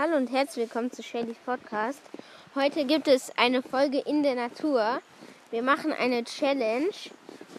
[0.00, 2.00] Hallo und herzlich willkommen zu Shadys Podcast.
[2.54, 5.00] Heute gibt es eine Folge in der Natur.
[5.50, 6.94] Wir machen eine Challenge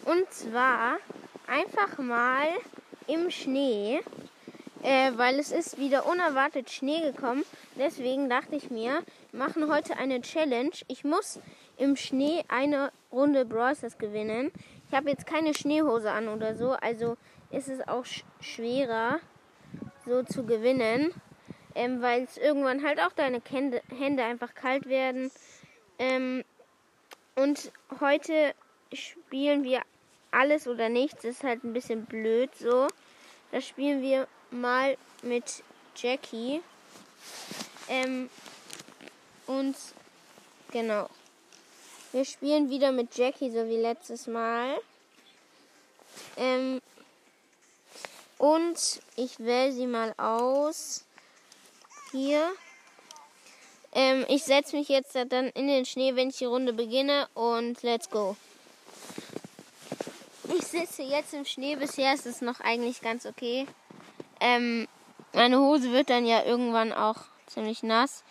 [0.06, 1.00] und zwar
[1.48, 2.48] einfach mal
[3.08, 4.00] im Schnee,
[4.84, 7.44] äh, weil es ist wieder unerwartet Schnee gekommen.
[7.78, 10.72] Deswegen dachte ich mir, wir machen heute eine Challenge.
[10.88, 11.42] Ich muss
[11.76, 14.54] im Schnee eine Runde Brawlers gewinnen.
[14.88, 17.18] Ich habe jetzt keine Schneehose an oder so, also
[17.52, 19.20] ist es auch sch schwerer
[20.06, 21.14] so zu gewinnen,
[21.76, 25.32] ähm, weil es irgendwann halt auch deine Hände, Hände einfach kalt werden.
[25.98, 26.44] Ähm,
[27.36, 28.54] und heute
[28.94, 29.82] spielen wir
[30.32, 31.22] alles oder nichts.
[31.22, 32.88] Das ist halt ein bisschen blöd so.
[33.52, 35.64] Da spielen wir mal mit
[35.96, 36.62] Jackie.
[37.88, 38.30] Ähm,
[39.48, 39.76] und
[40.72, 41.10] genau.
[42.12, 44.80] Wir spielen wieder mit Jackie, so wie letztes Mal.
[46.38, 46.82] Ähm,
[48.38, 51.06] und ich wähle sie mal aus.
[52.12, 52.52] Hier.
[53.92, 57.28] Ähm, ich setze mich jetzt dann in den Schnee, wenn ich die Runde beginne.
[57.34, 58.36] Und let's go.
[60.58, 61.76] Ich sitze jetzt im Schnee.
[61.76, 63.68] Bisher ist es noch eigentlich ganz okay.
[64.40, 64.88] Ähm,
[65.34, 68.24] meine Hose wird dann ja irgendwann auch ziemlich nass.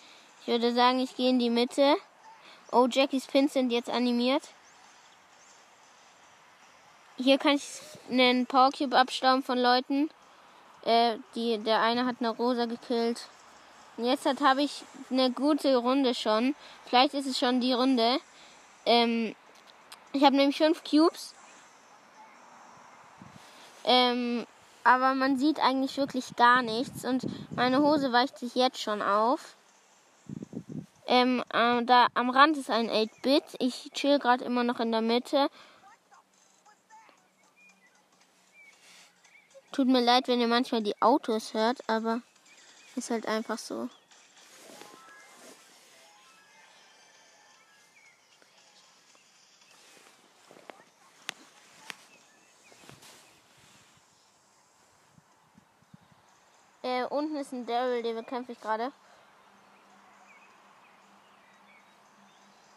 [0.42, 1.96] Ich würde sagen, ich gehe in die Mitte.
[2.72, 4.42] Oh, Jackies Pins sind jetzt animiert.
[7.16, 7.62] Hier kann ich
[8.10, 10.10] einen Power Cube abstauben von Leuten.
[10.84, 13.28] Äh, die, der eine hat eine Rosa gekillt.
[13.98, 16.54] Und jetzt habe ich eine gute Runde schon.
[16.86, 18.20] Vielleicht ist es schon die Runde.
[18.86, 19.34] Ähm,
[20.12, 21.34] ich habe nämlich fünf Cubes.
[23.84, 24.46] Ähm,
[24.84, 27.04] aber man sieht eigentlich wirklich gar nichts.
[27.04, 29.56] Und meine Hose weicht sich jetzt schon auf.
[31.08, 33.42] Ähm, äh, da am Rand ist ein 8-Bit.
[33.58, 35.48] Ich chill gerade immer noch in der Mitte.
[39.72, 42.20] Tut mir leid, wenn ihr manchmal die Autos hört, aber
[42.98, 43.88] ist halt einfach so.
[56.82, 58.92] Äh, unten ist ein Daryl, den bekämpfe ich gerade.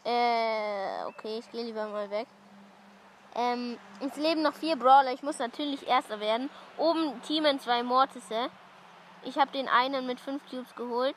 [0.04, 2.26] Äh, okay, ich gehe lieber mal weg.
[3.34, 5.12] Ähm, es leben noch vier Brawler.
[5.12, 6.50] Ich muss natürlich Erster werden.
[6.76, 8.50] Oben teamen zwei Mortisse.
[9.24, 11.16] Ich habe den einen mit fünf Cubes geholt.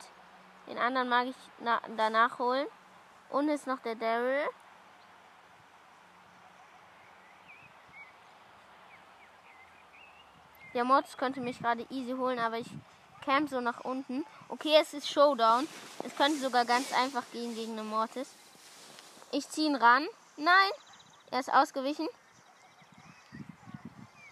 [0.66, 1.36] Den anderen mag ich
[1.96, 2.66] danach holen.
[3.30, 4.46] Und ist noch der Daryl.
[10.74, 12.68] Der Mortis könnte mich gerade easy holen, aber ich
[13.24, 14.24] camp so nach unten.
[14.48, 15.66] Okay, es ist Showdown.
[16.04, 18.28] Es könnte sogar ganz einfach gehen gegen einen Mortis.
[19.32, 20.06] Ich ziehe ihn ran.
[20.36, 20.70] Nein,
[21.30, 22.08] er ist ausgewichen.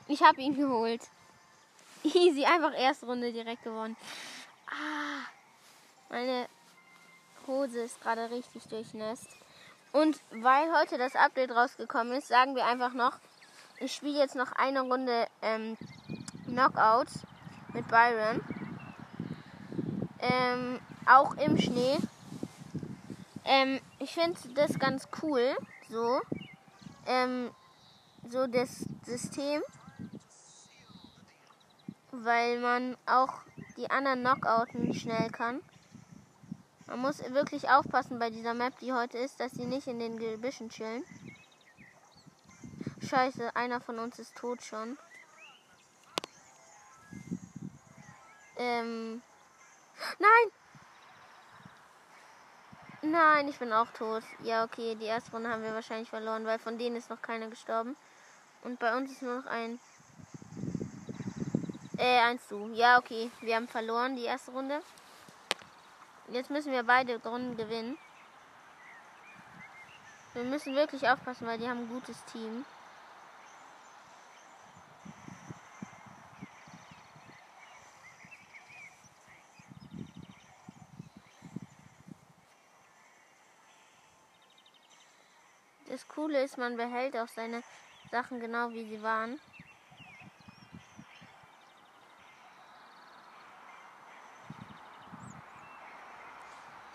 [0.07, 1.01] Ich habe ihn geholt.
[2.05, 3.97] Easy, einfach erste Runde direkt gewonnen.
[4.67, 5.27] Ah,
[6.11, 6.47] meine
[7.47, 9.29] Hose ist gerade richtig durchnässt.
[9.93, 13.19] Und weil heute das Update rausgekommen ist, sagen wir einfach noch,
[13.81, 15.77] ich spiele jetzt noch eine Runde ähm,
[16.47, 17.09] Knockout
[17.73, 18.41] mit Byron.
[20.21, 21.99] Ähm, auch im Schnee.
[23.45, 25.57] Ähm, ich finde das ganz cool.
[25.91, 26.21] So
[27.07, 27.51] ähm,
[28.31, 29.63] so das System,
[32.23, 33.41] weil man auch
[33.77, 35.61] die anderen Knockouten schnell kann.
[36.87, 40.19] Man muss wirklich aufpassen bei dieser Map, die heute ist, dass sie nicht in den
[40.19, 41.05] Gebüschen chillen.
[43.01, 44.99] Scheiße, einer von uns ist tot schon.
[48.57, 49.23] Ähm.
[50.19, 50.53] Nein!
[53.03, 54.23] Nein, ich bin auch tot.
[54.43, 57.49] Ja, okay, die erste Runde haben wir wahrscheinlich verloren, weil von denen ist noch keiner
[57.49, 57.97] gestorben.
[58.63, 59.79] Und bei uns ist nur noch ein.
[62.05, 62.69] Äh, eins du.
[62.75, 63.31] Ja, okay.
[63.41, 64.83] Wir haben verloren die erste Runde.
[66.29, 67.97] Jetzt müssen wir beide Runden gewinnen.
[70.35, 72.67] Wir müssen wirklich aufpassen, weil die haben ein gutes Team.
[85.89, 87.63] Das Coole ist, man behält auch seine
[88.11, 89.41] Sachen genau wie sie waren.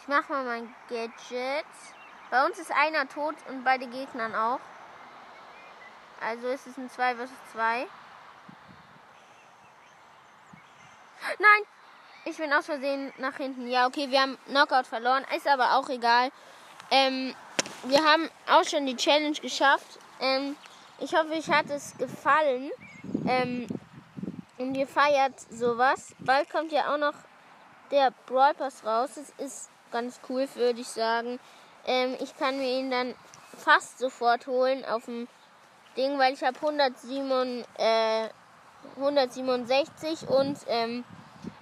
[0.10, 1.66] Ich mache mal mein Gadget.
[2.32, 4.60] Bei uns ist einer tot und bei den Gegnern auch.
[6.20, 7.88] Also ist es ein 2 vs 2.
[11.38, 11.62] Nein!
[12.26, 13.68] Ich bin aus Versehen nach hinten.
[13.68, 15.24] Ja, okay, wir haben Knockout verloren.
[15.38, 16.32] Ist aber auch egal.
[16.90, 17.36] Ähm,
[17.84, 20.00] wir haben auch schon die Challenge geschafft.
[20.20, 20.56] Ähm,
[20.98, 22.72] ich hoffe, euch hat es gefallen.
[23.28, 23.68] Ähm,
[24.58, 26.16] und ihr feiert sowas.
[26.18, 27.14] Bald kommt ja auch noch
[27.92, 29.12] der Brawl Pass raus.
[29.14, 31.40] Das ist ganz cool, würde ich sagen.
[31.86, 33.16] Ähm, ich kann mir ihn dann
[33.58, 35.28] fast sofort holen auf dem
[35.98, 38.30] Ding, weil ich habe 107, äh,
[38.98, 41.04] 167 und ähm,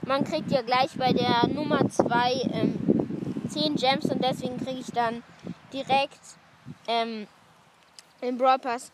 [0.06, 2.88] man kriegt ja gleich bei der Nummer 2 ähm,
[3.50, 5.24] 10 Gems und deswegen kriege ich dann
[5.74, 6.20] direkt
[6.88, 7.28] ähm,
[8.22, 8.92] den Brawl Pass.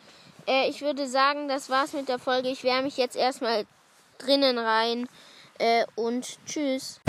[0.47, 2.49] Äh, ich würde sagen, das war's mit der Folge.
[2.49, 3.65] Ich wärme mich jetzt erstmal
[4.17, 5.07] drinnen rein
[5.59, 6.99] äh, und tschüss.